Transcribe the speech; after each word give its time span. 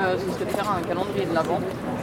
euh, 0.00 0.16
ce 0.18 0.32
serait 0.32 0.44
de 0.44 0.50
faire 0.50 0.70
un 0.70 0.80
calendrier 0.82 1.26
de 1.26 1.34
l'avant 1.34 1.60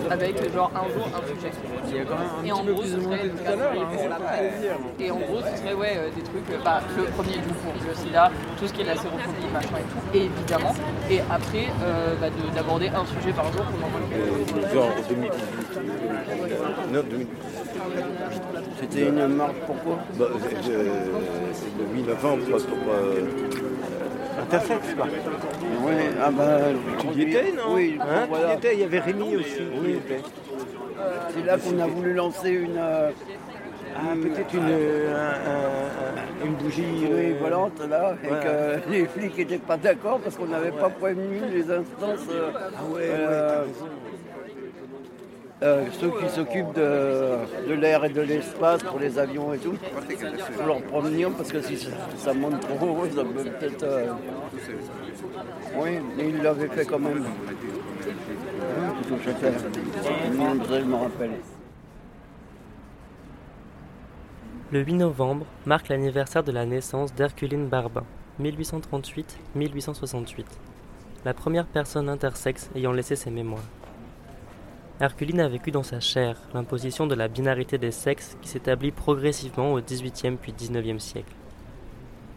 avec 0.10 0.36
genre 0.54 0.72
un 0.76 0.88
jour 0.94 1.08
un 1.08 1.24
sujet. 1.28 1.52
Il 1.88 1.96
y 1.96 2.00
a 2.00 2.04
quand 2.04 2.18
même 2.20 2.28
un 2.42 2.46
Et 2.46 2.52
en 2.52 2.64
gros, 2.64 2.82
plus 2.82 2.90
ce 2.92 3.00
serait 3.02 3.30
tout 3.30 3.48
à 3.48 3.56
l'heure. 3.56 3.72
calendrier 3.74 4.70
hein. 4.70 4.78
Et 5.00 5.12
en 5.12 5.18
gros, 5.20 5.40
ce 5.42 5.58
serait 5.62 5.74
ouais, 5.74 5.94
euh, 5.98 6.10
des 6.16 6.22
trucs, 6.24 6.50
euh, 6.52 6.58
bah, 6.64 6.82
le 6.98 7.04
premier 7.16 7.34
du 7.38 7.50
pour 7.64 7.74
le 7.74 7.96
sida, 7.96 8.32
tout 8.60 8.68
ce 8.68 8.74
qui 8.74 8.82
est 8.82 8.86
la 8.86 8.96
sérophobie, 8.96 9.48
machin 9.54 9.78
et 9.80 9.88
tout, 9.92 10.18
et 10.18 10.24
évidemment. 10.26 10.74
Et 11.10 11.20
après, 11.30 11.68
euh, 11.84 12.16
bah, 12.20 12.28
de- 12.30 12.56
d'aborder 12.56 12.90
un 12.90 13.06
sujet 13.06 13.34
par 13.34 13.52
jour 13.54 13.62
envoie 13.62 14.00
le 14.02 14.74
Genre 14.74 14.90
2018. 15.10 15.32
Non, 16.92 17.02
2018. 17.10 17.28
C'était 18.82 19.08
une 19.10 19.28
marque 19.28 19.56
pourquoi 19.66 19.98
Bah, 20.20 20.26
c'est 20.42 20.70
de, 20.70 20.78
c'est 21.54 21.78
de 21.78 21.84
8 21.94 22.04
novembre, 22.04 22.44
quoi, 22.50 22.58
pour 22.60 22.94
euh, 24.38 24.42
intersexe, 24.44 24.94
quoi. 24.96 25.08
Oui, 25.82 25.94
ah 26.24 26.32
bah. 26.32 26.58
Tu 27.00 27.08
y 27.20 27.22
étais, 27.24 27.52
non 27.52 27.74
Oui, 27.76 27.98
Hein, 28.02 28.26
voilà. 28.30 28.46
Tu 28.48 28.52
y 28.52 28.58
étais, 28.58 28.74
il 28.76 28.80
y 28.82 28.84
avait 28.84 29.00
Rémi 29.00 29.36
aussi. 29.36 29.56
qui 29.56 29.90
y 29.90 29.94
était. 29.94 30.22
C'est 31.34 31.46
là 31.46 31.58
qu'on 31.58 31.80
a 31.80 31.88
voulu 31.88 32.14
lancer 32.14 32.50
une. 32.52 32.78
euh, 32.78 33.12
Ah, 33.98 34.14
peut-être 34.22 34.54
une, 34.54 34.68
euh, 34.70 35.16
un- 35.16 36.44
un- 36.44 36.46
une 36.46 36.54
bougie. 36.56 36.84
oui, 37.10 37.32
euh, 37.32 37.40
volante 37.42 37.80
là, 37.90 38.16
et 38.24 38.28
voilà. 38.28 38.44
que 38.44 38.90
les 38.92 39.06
flics 39.06 39.38
n'étaient 39.38 39.58
pas 39.58 39.78
d'accord 39.78 40.20
parce 40.20 40.36
qu'on 40.36 40.48
n'avait 40.48 40.72
pas 40.72 40.90
prévenu 40.90 41.40
les 41.54 41.62
instances. 41.72 42.28
euh, 42.30 42.52
Ah 42.56 42.84
ouais, 42.90 42.94
ouais, 42.96 43.04
euh, 43.10 43.50
t'as 43.56 43.62
raison. 43.62 43.88
Euh, 45.64 45.86
ceux 46.00 46.12
qui 46.12 46.30
s'occupent 46.30 46.74
de, 46.76 47.38
de 47.68 47.74
l'air 47.74 48.04
et 48.06 48.10
de 48.10 48.22
l'espace 48.22 48.84
pour 48.84 49.00
les 49.00 49.18
avions 49.18 49.54
et 49.54 49.58
tout. 49.60 49.76
Faut 50.52 50.66
leur 50.68 50.82
prévenir 50.84 51.32
parce 51.32 51.52
que 51.52 51.62
si 51.62 51.78
ça, 52.18 52.34
monte 52.34 52.60
trop 52.62 52.86
haut, 52.90 53.08
ça 53.10 53.24
peut 53.24 53.50
peut-être. 53.60 53.84
euh, 53.84 54.12
Oui, 55.76 56.00
mais 56.18 56.30
ils 56.30 56.42
l'avaient 56.42 56.70
fait 56.70 56.86
quand 56.86 57.00
même. 57.00 57.24
Le 64.72 64.80
8 64.82 64.94
novembre 64.94 65.46
marque 65.66 65.90
l'anniversaire 65.90 66.44
de 66.44 66.52
la 66.52 66.66
naissance 66.66 67.14
d'Herculine 67.14 67.68
Barbin, 67.70 68.06
1838-1868, 68.40 70.46
la 71.24 71.34
première 71.34 71.68
personne 71.68 72.10
intersexe 72.10 72.70
ayant 72.76 72.92
laissé 72.92 73.16
ses 73.16 73.32
mémoires. 73.32 73.64
Herculine 75.00 75.42
a 75.42 75.48
vécu 75.50 75.72
dans 75.72 75.84
sa 75.84 76.00
chair 76.00 76.38
l'imposition 76.54 77.06
de 77.06 77.16
la 77.16 77.28
binarité 77.28 77.78
des 77.78 77.92
sexes 77.92 78.38
qui 78.42 78.48
s'établit 78.48 78.92
progressivement 78.92 79.74
au 79.74 79.82
XVIIIe 79.82 80.38
puis 80.42 80.54
XIXe 80.54 81.04
siècle. 81.04 81.34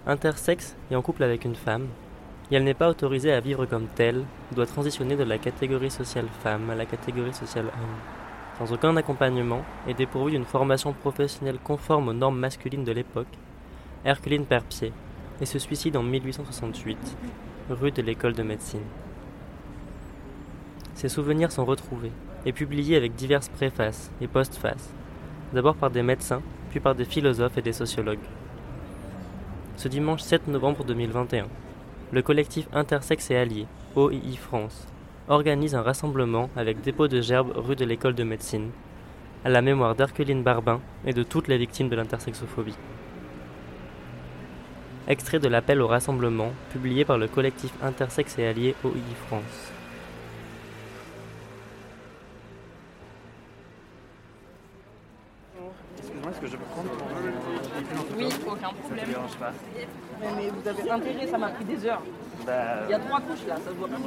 Intersexe 0.07 0.77
et 0.91 0.97
en 0.97 1.03
couple 1.03 1.23
avec 1.23 1.45
une 1.45 1.55
femme, 1.55 1.87
et 2.51 2.57
elle 2.57 2.65
n'est 2.65 2.75
pas 2.75 2.89
autorisée 2.89 3.33
à 3.33 3.41
vivre 3.41 3.67
comme 3.67 3.87
telle, 3.87 4.25
doit 4.53 4.67
transitionner 4.67 5.17
de 5.17 5.25
la 5.25 5.39
catégorie 5.39 5.91
sociale 5.91 6.29
femme 6.43 6.71
à 6.71 6.75
la 6.75 6.87
catégorie 6.87 7.35
sociale 7.35 7.67
homme 7.67 8.19
sans 8.59 8.73
aucun 8.73 8.97
accompagnement 8.97 9.63
et 9.87 9.95
dépourvu 9.95 10.33
d'une 10.33 10.45
formation 10.45 10.93
professionnelle 10.93 11.59
conforme 11.63 12.09
aux 12.09 12.13
normes 12.13 12.39
masculines 12.39 12.85
de 12.85 12.93
l'époque, 12.93 13.27
Herculine 14.05 14.47
perd 14.47 14.65
pied 14.65 14.93
et 15.41 15.47
se 15.47 15.59
suicide 15.59 15.97
en 15.97 16.03
1868, 16.03 16.99
rue 17.71 17.93
de 17.93 18.03
l'école 18.03 18.33
de 18.33 18.43
médecine. 18.43 18.83
Ses 20.95 21.09
souvenirs 21.09 21.53
sont 21.53 21.65
retrouvés 21.65 22.11
et 22.47 22.53
publiés 22.53 22.97
avec 22.97 23.15
diverses 23.15 23.49
préfaces 23.49 24.11
et 24.21 24.27
postfaces, 24.27 24.93
d'abord 25.53 25.75
par 25.75 25.91
des 25.91 26.03
médecins, 26.03 26.43
puis 26.71 26.81
par 26.81 26.95
des 26.95 27.05
philosophes 27.05 27.59
et 27.59 27.63
des 27.63 27.73
sociologues. 27.73 28.19
Ce 29.77 29.89
dimanche 29.89 30.23
7 30.23 30.49
novembre 30.49 30.85
2021, 30.85 31.47
le 32.13 32.23
collectif 32.23 32.67
Intersexe 32.73 33.31
et 33.31 33.37
Alliés, 33.37 33.67
OII 33.97 34.37
France, 34.37 34.87
organise 35.29 35.75
un 35.75 35.83
rassemblement 35.83 36.51
avec 36.57 36.81
dépôt 36.81 37.09
de 37.09 37.21
gerbes 37.21 37.53
rue 37.55 37.77
de 37.77 37.85
l'école 37.85 38.15
de 38.15 38.25
médecine, 38.25 38.71
à 39.45 39.51
la 39.51 39.63
mémoire 39.63 39.95
d'Herculine 39.95 40.43
Barbin 40.43 40.81
et 41.07 41.13
de 41.13 41.23
toutes 41.23 41.49
les 41.49 41.59
victimes 41.59 41.89
de 41.89 41.97
l'intersexophobie. 41.97 42.77
Extrait 45.07 45.39
de 45.39 45.49
l'appel 45.49 45.81
au 45.81 45.87
rassemblement 45.87 46.53
publié 46.73 47.05
par 47.05 47.19
le 47.19 47.29
collectif 47.29 47.73
Intersexe 47.83 48.39
et 48.39 48.47
Alliés 48.47 48.75
OI 48.85 48.91
France. 49.27 49.73
Intérêt, 60.91 61.27
ça 61.27 61.39
m'a 61.39 61.49
pris 61.49 61.65
des 61.65 61.87
heures. 61.87 62.03
Bah, 62.47 62.53
Il 62.89 62.91
y 62.91 62.95
a 62.95 62.99
trois 62.99 63.21
couches 63.21 63.47
là, 63.47 63.57
ça 63.57 63.71
se 63.71 63.77
voit 63.77 63.89
pas. 63.89 63.97
si 63.97 64.03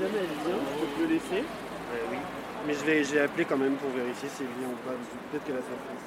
jamais 0.00 0.18
elle 0.20 0.46
vient, 0.46 0.60
je 0.80 0.84
peux 0.96 1.02
le 1.02 1.08
laisser 1.14 1.42
Oui. 2.10 2.18
Mais 2.66 2.74
je 2.74 2.84
vais, 2.84 3.04
j'ai 3.04 3.20
appelé 3.20 3.44
quand 3.44 3.56
même 3.56 3.76
pour 3.76 3.90
vérifier 3.90 4.28
si 4.28 4.42
elle 4.42 4.48
vient 4.58 4.68
ou 4.68 4.76
pas. 4.88 4.94
Peut-être 5.30 5.44
qu'elle 5.44 5.56
a 5.56 5.60
sa 5.60 5.66
place. 5.66 6.04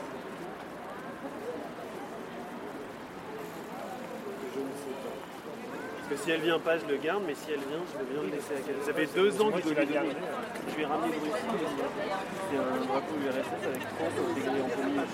Je 4.53 4.59
ne 4.59 4.73
sais 4.75 4.95
pas. 5.03 5.15
Parce 5.95 5.98
que 6.09 6.17
si 6.17 6.31
elle 6.31 6.41
vient 6.41 6.59
pas, 6.59 6.77
je 6.77 6.85
le 6.85 6.97
garde, 6.97 7.23
mais 7.27 7.35
si 7.35 7.51
elle 7.51 7.59
vient, 7.59 7.85
je 7.85 7.97
veux 7.99 8.05
bien 8.09 8.21
le 8.23 8.29
laisser 8.35 8.53
à 8.57 8.61
quelqu'un. 8.65 8.83
Ça 8.83 8.93
fait 8.93 9.09
deux 9.13 9.41
ans 9.41 9.51
que 9.51 9.61
je 9.61 9.69
lui 9.69 9.75
donner. 9.75 10.15
Je 10.69 10.75
lui 10.75 10.81
ai 10.81 10.85
ramené 10.85 11.13
de 11.13 11.19
Russie. 11.19 11.45
C'est 12.49 12.57
un 12.57 12.85
drapeau 12.87 13.15
URSS 13.21 13.63
avec 13.69 13.83
France 13.93 14.17
intégré 14.17 14.61
en 14.61 14.69
premier. 14.69 15.05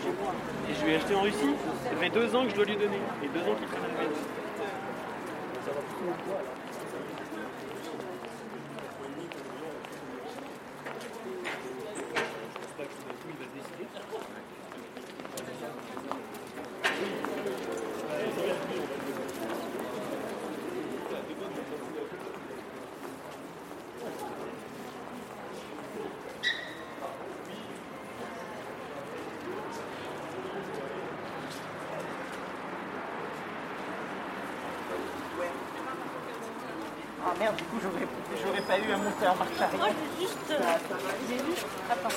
Et 0.69 0.73
je 0.73 0.85
lui 0.85 0.91
ai 0.93 0.95
acheté 0.95 1.15
en 1.15 1.21
Russie. 1.21 1.55
Ça 1.83 1.95
fait 1.99 2.09
deux 2.09 2.35
ans 2.35 2.43
que 2.45 2.51
je 2.51 2.55
dois 2.55 2.65
lui 2.65 2.77
donner. 2.77 3.01
Et 3.23 3.27
deux 3.27 3.43
ans 3.43 3.55
qu'il 3.59 3.67
traîne 3.67 3.83
avec 3.83 4.07
moi. 4.07 4.17
Merde, 37.39 37.55
du 37.55 37.63
coup, 37.63 37.77
j'aurais, 37.81 38.07
j'aurais 38.43 38.61
pas 38.61 38.77
eu 38.79 38.91
à 38.91 38.97
monter 38.97 39.27
en 39.27 39.35
marche 39.35 39.61
arrière. 39.61 39.95
j'ai 39.95 40.25
juste. 40.25 40.51
euh, 40.51 40.55
j'ai 41.29 41.37
juste. 41.37 41.65
Attends. 41.89 42.15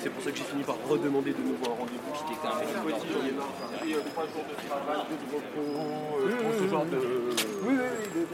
C'est 0.00 0.10
pour 0.10 0.22
ça 0.22 0.30
que 0.30 0.36
j'ai 0.36 0.44
fini 0.44 0.62
par 0.64 0.76
redemander 0.88 1.32
de 1.32 1.42
nouveau 1.42 1.66
un 1.66 1.78
rendez-vous 1.78 2.12
qui 2.26 2.32
était 2.32 2.48
un. 2.48 2.60
Et 3.86 3.94
euh, 3.94 4.00
trois 4.12 4.24
jours 4.24 4.44
de 4.48 4.54
travail, 4.68 4.98
deux 5.08 5.16
de 5.16 5.26
repos, 5.34 6.58
ce 6.58 6.68
genre 6.68 6.86
de. 6.86 6.98
Oui, 7.64 7.74
oui, 7.74 7.88
oui. 8.14 8.26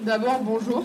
D'abord, 0.00 0.40
bonjour 0.40 0.84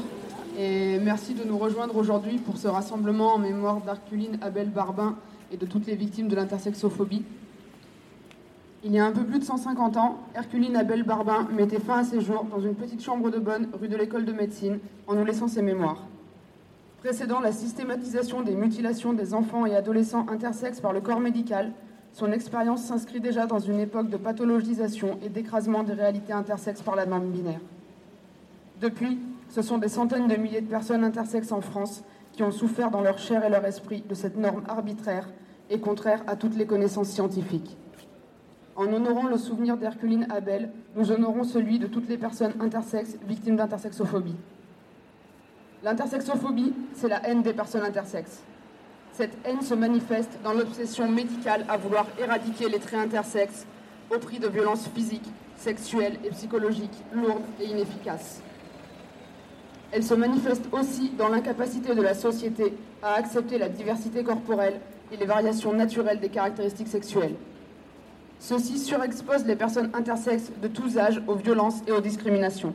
et 0.59 0.99
merci 0.99 1.33
de 1.35 1.45
nous 1.45 1.57
rejoindre 1.57 1.95
aujourd'hui 1.95 2.37
pour 2.37 2.57
ce 2.57 2.67
rassemblement 2.67 3.35
en 3.35 3.37
mémoire 3.37 3.79
d'Arculine 3.79 4.37
Abel 4.41 4.69
Barbin 4.69 5.15
et 5.53 5.57
de 5.57 5.65
toutes 5.65 5.87
les 5.87 5.95
victimes 5.95 6.27
de 6.27 6.35
l'intersexophobie. 6.35 7.23
Il 8.83 8.91
y 8.91 8.99
a 8.99 9.05
un 9.05 9.13
peu 9.13 9.23
plus 9.23 9.39
de 9.39 9.45
150 9.45 9.95
ans, 9.95 10.17
Herculine 10.35 10.75
Abel 10.75 11.03
Barbin 11.03 11.47
mettait 11.55 11.79
fin 11.79 11.99
à 11.99 12.03
ses 12.03 12.19
jours 12.19 12.43
dans 12.43 12.59
une 12.59 12.75
petite 12.75 13.01
chambre 13.01 13.29
de 13.29 13.39
bonne 13.39 13.69
rue 13.79 13.87
de 13.87 13.95
l'école 13.95 14.25
de 14.25 14.33
médecine 14.33 14.79
en 15.07 15.15
nous 15.15 15.23
laissant 15.23 15.47
ses 15.47 15.61
mémoires. 15.61 16.03
Précédant 16.99 17.39
la 17.39 17.53
systématisation 17.53 18.41
des 18.41 18.55
mutilations 18.55 19.13
des 19.13 19.33
enfants 19.33 19.65
et 19.65 19.77
adolescents 19.77 20.25
intersexes 20.27 20.81
par 20.81 20.91
le 20.91 20.99
corps 20.99 21.21
médical, 21.21 21.71
son 22.11 22.33
expérience 22.33 22.83
s'inscrit 22.83 23.21
déjà 23.21 23.45
dans 23.45 23.59
une 23.59 23.79
époque 23.79 24.09
de 24.09 24.17
pathologisation 24.17 25.19
et 25.23 25.29
d'écrasement 25.29 25.83
des 25.83 25.93
réalités 25.93 26.33
intersexes 26.33 26.81
par 26.81 26.97
la 26.97 27.05
norme 27.05 27.29
binaire. 27.29 27.61
Depuis, 28.81 29.19
ce 29.49 29.61
sont 29.61 29.79
des 29.79 29.89
centaines 29.89 30.27
de 30.27 30.35
milliers 30.35 30.61
de 30.61 30.69
personnes 30.69 31.03
intersexes 31.03 31.51
en 31.51 31.61
France 31.61 32.03
qui 32.31 32.43
ont 32.43 32.51
souffert 32.51 32.91
dans 32.91 33.01
leur 33.01 33.17
chair 33.17 33.43
et 33.43 33.49
leur 33.49 33.65
esprit 33.65 34.03
de 34.07 34.15
cette 34.15 34.37
norme 34.37 34.63
arbitraire 34.67 35.27
et 35.69 35.79
contraire 35.79 36.23
à 36.27 36.35
toutes 36.35 36.55
les 36.55 36.65
connaissances 36.65 37.09
scientifiques. 37.09 37.77
En 38.75 38.93
honorant 38.93 39.27
le 39.27 39.37
souvenir 39.37 39.75
d'Herculine 39.75 40.27
Abel, 40.29 40.71
nous 40.95 41.11
honorons 41.11 41.43
celui 41.43 41.79
de 41.79 41.87
toutes 41.87 42.07
les 42.07 42.17
personnes 42.17 42.53
intersexes 42.59 43.17
victimes 43.27 43.57
d'intersexophobie. 43.57 44.37
L'intersexophobie, 45.83 46.73
c'est 46.93 47.09
la 47.09 47.27
haine 47.27 47.41
des 47.41 47.53
personnes 47.53 47.83
intersexes. 47.83 48.41
Cette 49.11 49.37
haine 49.45 49.61
se 49.61 49.73
manifeste 49.73 50.39
dans 50.43 50.53
l'obsession 50.53 51.09
médicale 51.09 51.65
à 51.67 51.75
vouloir 51.75 52.05
éradiquer 52.19 52.69
les 52.69 52.79
traits 52.79 53.01
intersexes 53.01 53.65
au 54.13 54.17
prix 54.17 54.39
de 54.39 54.47
violences 54.47 54.87
physiques, 54.87 55.29
sexuelles 55.57 56.17
et 56.23 56.29
psychologiques 56.29 57.03
lourdes 57.13 57.43
et 57.59 57.65
inefficaces. 57.65 58.41
Elle 59.91 60.03
se 60.03 60.13
manifeste 60.13 60.65
aussi 60.71 61.09
dans 61.17 61.29
l'incapacité 61.29 61.95
de 61.95 62.01
la 62.01 62.13
société 62.13 62.73
à 63.01 63.13
accepter 63.15 63.57
la 63.57 63.69
diversité 63.69 64.23
corporelle 64.23 64.79
et 65.11 65.17
les 65.17 65.25
variations 65.25 65.73
naturelles 65.73 66.19
des 66.19 66.29
caractéristiques 66.29 66.87
sexuelles. 66.87 67.35
Ceci 68.39 68.77
surexpose 68.77 69.45
les 69.45 69.55
personnes 69.55 69.89
intersexes 69.93 70.51
de 70.61 70.67
tous 70.67 70.97
âges 70.97 71.21
aux 71.27 71.35
violences 71.35 71.81
et 71.87 71.91
aux 71.91 72.01
discriminations. 72.01 72.73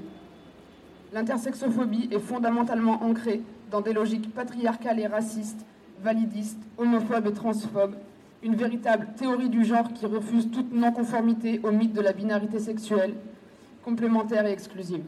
L'intersexophobie 1.12 2.08
est 2.10 2.18
fondamentalement 2.18 3.02
ancrée 3.04 3.40
dans 3.70 3.80
des 3.80 3.92
logiques 3.92 4.34
patriarcales 4.34 4.98
et 4.98 5.06
racistes, 5.06 5.64
validistes, 6.02 6.60
homophobes 6.76 7.28
et 7.28 7.32
transphobes, 7.32 7.94
une 8.42 8.56
véritable 8.56 9.06
théorie 9.16 9.48
du 9.48 9.64
genre 9.64 9.92
qui 9.92 10.04
refuse 10.04 10.50
toute 10.50 10.74
non-conformité 10.74 11.60
au 11.62 11.70
mythe 11.70 11.94
de 11.94 12.00
la 12.00 12.12
binarité 12.12 12.58
sexuelle, 12.58 13.14
complémentaire 13.84 14.44
et 14.46 14.52
exclusive. 14.52 15.04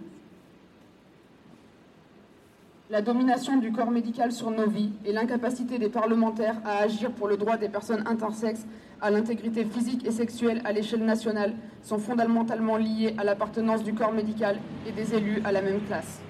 La 2.89 3.03
domination 3.03 3.57
du 3.57 3.73
corps 3.73 3.91
médical 3.91 4.31
sur 4.31 4.53
nos 4.53 4.69
vies 4.69 4.93
et 5.05 5.13
l'incapacité 5.13 5.77
des 5.77 5.89
parlementaires 5.89 6.55
à 6.65 6.77
agir 6.77 7.11
pour 7.11 7.27
le 7.27 7.37
droit 7.37 7.57
des 7.57 7.69
personnes 7.69 8.05
intersexes 8.07 8.65
à 9.01 9.11
l'intégrité 9.11 9.65
physique 9.65 10.07
et 10.07 10.13
sexuelle 10.13 10.63
à 10.65 10.71
l'échelle 10.71 11.05
nationale 11.05 11.55
sont 11.83 11.99
fondamentalement 11.99 12.77
liées 12.77 13.17
à 13.19 13.25
l'appartenance 13.25 13.83
du 13.83 13.93
corps 13.93 14.13
médical 14.13 14.61
et 14.87 14.93
des 14.93 15.15
élus 15.15 15.43
à 15.45 15.51
la 15.51 15.63
même 15.63 15.81
classe. 15.81 16.21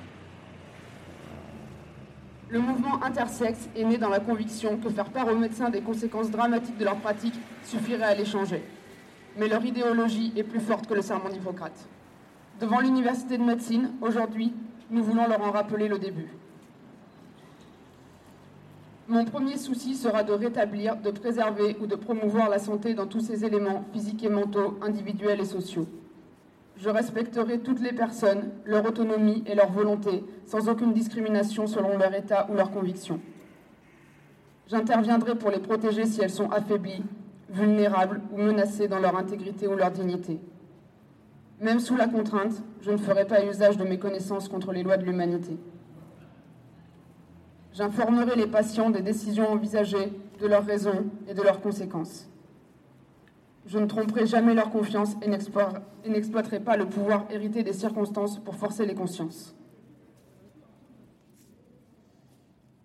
Le 2.48 2.58
mouvement 2.58 3.04
intersexe 3.04 3.68
est 3.76 3.84
né 3.84 3.98
dans 3.98 4.08
la 4.08 4.20
conviction 4.20 4.78
que 4.78 4.88
faire 4.88 5.10
part 5.10 5.28
aux 5.28 5.36
médecins 5.36 5.68
des 5.68 5.82
conséquences 5.82 6.30
dramatiques 6.30 6.78
de 6.78 6.86
leur 6.86 6.96
pratique 6.96 7.38
suffirait 7.64 8.02
à 8.02 8.14
les 8.14 8.24
changer. 8.24 8.62
Mais 9.36 9.48
leur 9.48 9.62
idéologie 9.62 10.32
est 10.34 10.42
plus 10.42 10.60
forte 10.60 10.86
que 10.86 10.94
le 10.94 11.02
serment 11.02 11.28
d'Hippocrate. 11.28 11.86
Devant 12.62 12.80
l'université 12.80 13.36
de 13.36 13.42
médecine, 13.42 13.90
aujourd'hui, 14.00 14.54
nous 14.90 15.04
voulons 15.04 15.28
leur 15.28 15.42
en 15.42 15.50
rappeler 15.50 15.88
le 15.88 15.98
début. 15.98 16.28
Mon 19.08 19.24
premier 19.24 19.56
souci 19.56 19.94
sera 19.94 20.24
de 20.24 20.32
rétablir, 20.32 20.96
de 20.96 21.12
préserver 21.12 21.76
ou 21.80 21.86
de 21.86 21.94
promouvoir 21.94 22.48
la 22.48 22.58
santé 22.58 22.92
dans 22.92 23.06
tous 23.06 23.20
ses 23.20 23.44
éléments 23.44 23.84
physiques 23.92 24.24
et 24.24 24.28
mentaux, 24.28 24.76
individuels 24.82 25.40
et 25.40 25.44
sociaux. 25.44 25.86
Je 26.76 26.90
respecterai 26.90 27.60
toutes 27.60 27.80
les 27.80 27.92
personnes, 27.92 28.50
leur 28.64 28.84
autonomie 28.84 29.44
et 29.46 29.54
leur 29.54 29.70
volonté, 29.70 30.24
sans 30.44 30.68
aucune 30.68 30.92
discrimination 30.92 31.68
selon 31.68 31.96
leur 31.96 32.12
état 32.14 32.48
ou 32.50 32.54
leur 32.54 32.72
conviction. 32.72 33.20
J'interviendrai 34.66 35.36
pour 35.36 35.50
les 35.50 35.60
protéger 35.60 36.04
si 36.04 36.20
elles 36.20 36.30
sont 36.30 36.50
affaiblies, 36.50 37.04
vulnérables 37.48 38.20
ou 38.32 38.38
menacées 38.38 38.88
dans 38.88 38.98
leur 38.98 39.16
intégrité 39.16 39.68
ou 39.68 39.76
leur 39.76 39.92
dignité. 39.92 40.40
Même 41.60 41.78
sous 41.78 41.96
la 41.96 42.08
contrainte, 42.08 42.60
je 42.80 42.90
ne 42.90 42.96
ferai 42.96 43.24
pas 43.24 43.44
usage 43.44 43.76
de 43.76 43.84
mes 43.84 44.00
connaissances 44.00 44.48
contre 44.48 44.72
les 44.72 44.82
lois 44.82 44.96
de 44.96 45.04
l'humanité. 45.04 45.56
J'informerai 47.76 48.36
les 48.36 48.46
patients 48.46 48.88
des 48.88 49.02
décisions 49.02 49.50
envisagées, 49.50 50.10
de 50.40 50.46
leurs 50.46 50.64
raisons 50.64 51.04
et 51.28 51.34
de 51.34 51.42
leurs 51.42 51.60
conséquences. 51.60 52.26
Je 53.66 53.78
ne 53.78 53.84
tromperai 53.84 54.26
jamais 54.26 54.54
leur 54.54 54.70
confiance 54.70 55.14
et 55.20 55.28
n'exploiterai 55.28 56.60
pas 56.60 56.78
le 56.78 56.86
pouvoir 56.86 57.26
hérité 57.30 57.62
des 57.62 57.74
circonstances 57.74 58.38
pour 58.38 58.54
forcer 58.54 58.86
les 58.86 58.94
consciences. 58.94 59.54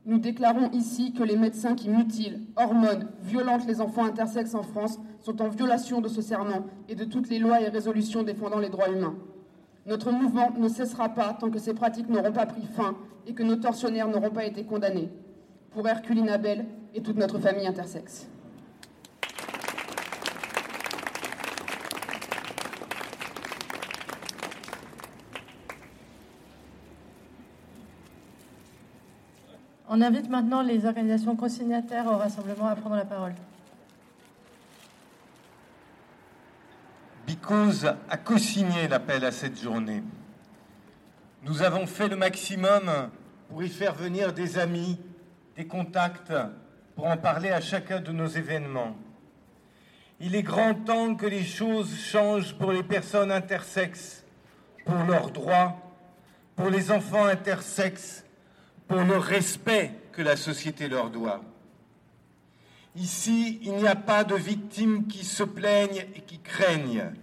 Nous 0.05 0.17
déclarons 0.17 0.71
ici 0.71 1.13
que 1.13 1.23
les 1.23 1.37
médecins 1.37 1.75
qui 1.75 1.87
mutilent, 1.87 2.41
hormonent, 2.57 3.07
violentent 3.21 3.67
les 3.67 3.79
enfants 3.79 4.03
intersexes 4.03 4.55
en 4.55 4.63
France 4.63 4.99
sont 5.21 5.41
en 5.41 5.47
violation 5.47 6.01
de 6.01 6.09
ce 6.09 6.21
serment 6.21 6.65
et 6.89 6.95
de 6.95 7.05
toutes 7.05 7.29
les 7.29 7.39
lois 7.39 7.61
et 7.61 7.69
résolutions 7.69 8.23
défendant 8.23 8.59
les 8.59 8.69
droits 8.69 8.89
humains. 8.89 9.15
Notre 9.85 10.11
mouvement 10.11 10.51
ne 10.57 10.69
cessera 10.69 11.09
pas 11.09 11.33
tant 11.33 11.49
que 11.49 11.57
ces 11.57 11.73
pratiques 11.73 12.09
n'auront 12.09 12.31
pas 12.31 12.45
pris 12.45 12.65
fin 12.65 12.95
et 13.25 13.33
que 13.33 13.43
nos 13.43 13.55
tortionnaires 13.55 14.07
n'auront 14.07 14.29
pas 14.29 14.45
été 14.45 14.63
condamnés. 14.63 15.09
Pour 15.71 15.87
Herculine 15.87 16.29
Abel 16.29 16.65
et 16.93 17.01
toute 17.01 17.17
notre 17.17 17.39
famille 17.39 17.65
intersexe. 17.65 18.27
On 29.93 30.01
invite 30.01 30.29
maintenant 30.29 30.61
les 30.61 30.85
organisations 30.85 31.35
consignataires 31.35 32.07
au 32.07 32.15
rassemblement 32.17 32.67
à 32.67 32.75
prendre 32.75 32.95
la 32.95 33.03
parole. 33.03 33.33
Bicose 37.41 37.95
a 38.07 38.17
co-signé 38.17 38.87
l'appel 38.87 39.25
à 39.25 39.31
cette 39.31 39.59
journée. 39.59 40.03
Nous 41.43 41.63
avons 41.63 41.87
fait 41.87 42.07
le 42.07 42.15
maximum 42.15 43.09
pour 43.49 43.63
y 43.63 43.69
faire 43.69 43.95
venir 43.95 44.31
des 44.31 44.59
amis, 44.59 44.99
des 45.55 45.65
contacts, 45.65 46.31
pour 46.95 47.07
en 47.07 47.17
parler 47.17 47.49
à 47.49 47.59
chacun 47.59 47.99
de 47.99 48.11
nos 48.11 48.27
événements. 48.27 48.95
Il 50.19 50.35
est 50.35 50.43
grand 50.43 50.75
temps 50.75 51.15
que 51.15 51.25
les 51.25 51.43
choses 51.43 51.97
changent 51.97 52.53
pour 52.53 52.71
les 52.71 52.83
personnes 52.83 53.31
intersexes, 53.31 54.23
pour 54.85 55.03
leurs 55.05 55.31
droits, 55.31 55.77
pour 56.55 56.69
les 56.69 56.91
enfants 56.91 57.25
intersexes, 57.25 58.23
pour 58.87 59.01
le 59.01 59.17
respect 59.17 59.93
que 60.11 60.21
la 60.21 60.35
société 60.35 60.87
leur 60.87 61.09
doit. 61.09 61.41
Ici, 62.95 63.59
il 63.63 63.73
n'y 63.77 63.87
a 63.87 63.95
pas 63.95 64.23
de 64.23 64.35
victimes 64.35 65.07
qui 65.07 65.25
se 65.25 65.43
plaignent 65.43 66.05
et 66.15 66.21
qui 66.21 66.37
craignent. 66.37 67.13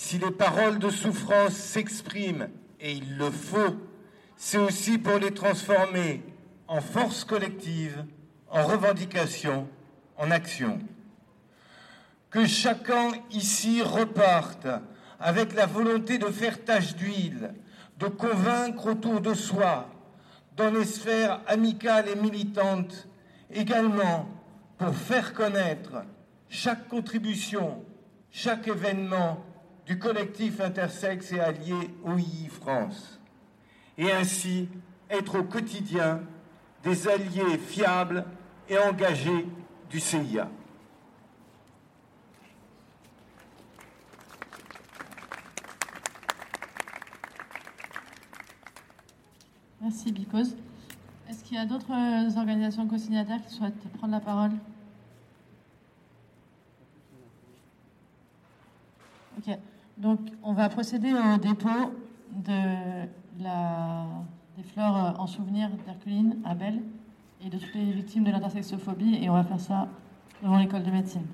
Si 0.00 0.16
les 0.16 0.30
paroles 0.30 0.78
de 0.78 0.90
souffrance 0.90 1.54
s'expriment, 1.54 2.46
et 2.78 2.92
il 2.92 3.18
le 3.18 3.32
faut, 3.32 3.76
c'est 4.36 4.56
aussi 4.56 4.96
pour 4.96 5.18
les 5.18 5.34
transformer 5.34 6.22
en 6.68 6.80
force 6.80 7.24
collective, 7.24 8.04
en 8.48 8.64
revendication, 8.64 9.66
en 10.16 10.30
action. 10.30 10.78
Que 12.30 12.46
chacun 12.46 13.10
ici 13.32 13.82
reparte 13.82 14.68
avec 15.18 15.52
la 15.54 15.66
volonté 15.66 16.18
de 16.18 16.26
faire 16.26 16.64
tache 16.64 16.94
d'huile, 16.94 17.52
de 17.98 18.06
convaincre 18.06 18.86
autour 18.86 19.20
de 19.20 19.34
soi, 19.34 19.90
dans 20.56 20.70
les 20.70 20.84
sphères 20.84 21.40
amicales 21.48 22.08
et 22.08 22.16
militantes, 22.16 23.08
également 23.50 24.28
pour 24.78 24.94
faire 24.94 25.34
connaître 25.34 26.04
chaque 26.48 26.86
contribution, 26.86 27.84
chaque 28.30 28.68
événement 28.68 29.44
du 29.88 29.98
collectif 29.98 30.60
intersexe 30.60 31.32
et 31.32 31.40
allié 31.40 31.74
OII 32.04 32.48
France, 32.50 33.18
et 33.96 34.12
ainsi 34.12 34.68
être 35.08 35.40
au 35.40 35.44
quotidien 35.44 36.20
des 36.84 37.08
alliés 37.08 37.56
fiables 37.56 38.26
et 38.68 38.76
engagés 38.78 39.48
du 39.88 39.98
CIA. 39.98 40.50
Merci 49.80 50.12
Bicose. 50.12 50.54
Est-ce 51.30 51.42
qu'il 51.42 51.56
y 51.56 51.60
a 51.60 51.64
d'autres 51.64 51.90
organisations 52.36 52.86
co-signataires 52.86 53.40
qui 53.46 53.54
souhaitent 53.54 53.88
prendre 53.94 54.12
la 54.12 54.20
parole? 54.20 54.50
Donc, 59.98 60.20
on 60.44 60.52
va 60.52 60.68
procéder 60.68 61.12
au 61.12 61.38
dépôt 61.38 61.92
des 62.30 62.52
fleurs 64.72 65.16
en 65.18 65.26
souvenir 65.26 65.70
d'Herculine, 65.84 66.36
Abel 66.44 66.82
et 67.44 67.48
de 67.48 67.58
toutes 67.58 67.74
les 67.74 67.90
victimes 67.92 68.24
de 68.24 68.30
l'intersexophobie 68.30 69.18
et 69.20 69.28
on 69.28 69.34
va 69.34 69.42
faire 69.44 69.60
ça 69.60 69.88
devant 70.42 70.58
l'école 70.58 70.84
de 70.84 70.90
médecine. 70.90 71.26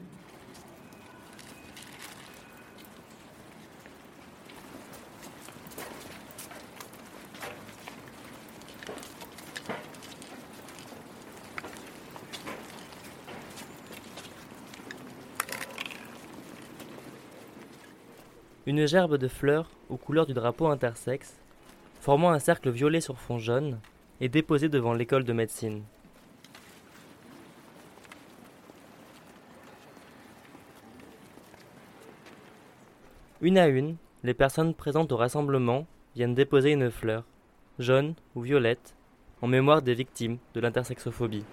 Une 18.66 18.86
gerbe 18.86 19.18
de 19.18 19.28
fleurs 19.28 19.68
aux 19.90 19.98
couleurs 19.98 20.24
du 20.24 20.32
drapeau 20.32 20.68
intersexe, 20.68 21.38
formant 22.00 22.30
un 22.30 22.38
cercle 22.38 22.70
violet 22.70 23.02
sur 23.02 23.18
fond 23.18 23.38
jaune, 23.38 23.78
est 24.22 24.30
déposée 24.30 24.70
devant 24.70 24.94
l'école 24.94 25.24
de 25.24 25.34
médecine. 25.34 25.82
Une 33.42 33.58
à 33.58 33.66
une, 33.66 33.96
les 34.22 34.32
personnes 34.32 34.72
présentes 34.72 35.12
au 35.12 35.18
rassemblement 35.18 35.86
viennent 36.16 36.34
déposer 36.34 36.72
une 36.72 36.90
fleur, 36.90 37.24
jaune 37.78 38.14
ou 38.34 38.40
violette, 38.40 38.94
en 39.42 39.46
mémoire 39.46 39.82
des 39.82 39.92
victimes 39.92 40.38
de 40.54 40.60
l'intersexophobie. 40.60 41.44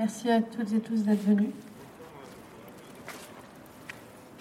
Merci 0.00 0.30
à 0.30 0.40
toutes 0.40 0.72
et 0.72 0.80
tous 0.80 1.02
d'être 1.02 1.22
venus. 1.26 1.50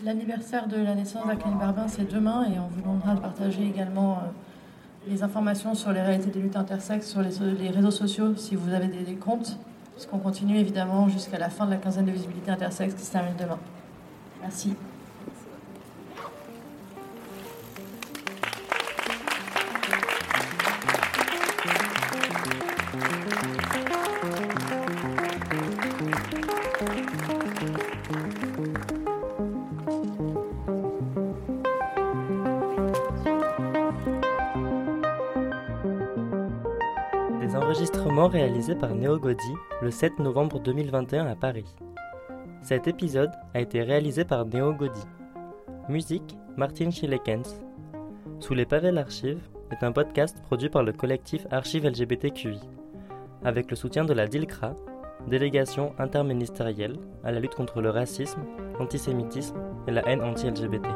L'anniversaire 0.05 0.69
de 0.69 0.77
la 0.77 0.95
naissance 0.95 1.27
d'Aqueline 1.27 1.57
Barbin, 1.57 1.85
c'est 1.89 2.09
demain 2.09 2.45
et 2.45 2.57
on 2.57 2.67
vous 2.67 2.79
demandera 2.79 3.15
de 3.15 3.19
partager 3.19 3.65
également 3.65 4.13
euh, 4.13 5.09
les 5.09 5.21
informations 5.21 5.75
sur 5.75 5.91
les 5.91 6.01
réalités 6.01 6.29
des 6.29 6.39
luttes 6.39 6.55
intersexes 6.55 7.09
sur 7.09 7.21
les, 7.21 7.69
réseaux 7.71 7.91
sociaux 7.91 8.37
si 8.37 8.55
vous 8.55 8.73
avez 8.73 8.87
des 8.87 9.15
comptes, 9.15 9.59
puisqu'on 9.95 10.19
continue 10.19 10.57
évidemment 10.57 11.09
jusqu'à 11.09 11.37
la 11.37 11.49
fin 11.49 11.65
de 11.65 11.71
la 11.71 11.77
quinzaine 11.77 12.05
de 12.05 12.11
visibilité 12.11 12.51
intersexe 12.51 12.93
qui 12.93 13.03
se 13.03 13.11
termine 13.11 13.35
demain. 13.37 13.59
Merci. 14.41 14.77
Des 37.59 37.65
enregistrements 37.65 38.29
réalisés 38.29 38.75
par 38.75 38.95
Néo 38.95 39.19
Godi 39.19 39.53
le 39.81 39.91
7 39.91 40.19
novembre 40.19 40.61
2021 40.61 41.27
à 41.27 41.35
Paris. 41.35 41.75
Cet 42.61 42.87
épisode 42.87 43.31
a 43.53 43.59
été 43.59 43.83
réalisé 43.83 44.23
par 44.23 44.45
Néo 44.45 44.73
Godi. 44.73 45.03
Musique 45.89 46.37
Martin 46.55 46.89
Schillekens. 46.89 47.61
Sous 48.39 48.53
les 48.53 48.65
pavés 48.65 48.91
l'Archive 48.91 49.41
est 49.71 49.83
un 49.83 49.91
podcast 49.91 50.41
produit 50.41 50.69
par 50.69 50.83
le 50.83 50.93
collectif 50.93 51.45
Archive 51.51 51.85
LGBTQI, 51.85 52.61
avec 53.43 53.69
le 53.69 53.75
soutien 53.75 54.05
de 54.05 54.13
la 54.13 54.27
DILCRA, 54.27 54.73
délégation 55.27 55.93
interministérielle 55.99 56.95
à 57.25 57.33
la 57.33 57.41
lutte 57.41 57.55
contre 57.55 57.81
le 57.81 57.89
racisme, 57.89 58.41
l'antisémitisme 58.79 59.57
et 59.85 59.91
la 59.91 60.07
haine 60.07 60.21
anti-LGBT. 60.21 60.87